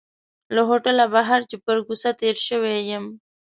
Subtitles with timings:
[0.55, 3.05] له هوټله بهر چې پر کوڅه تېر شوی یم.